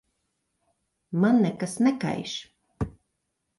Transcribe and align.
Man 1.19 1.37
nekas 1.45 1.77
nekaiš. 1.89 2.35